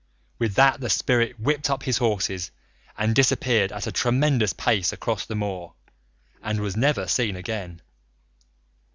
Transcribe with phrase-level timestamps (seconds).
[0.39, 2.49] With that the spirit whipped up his horses
[2.97, 5.75] and disappeared at a tremendous pace across the moor,
[6.41, 7.83] and was never seen again.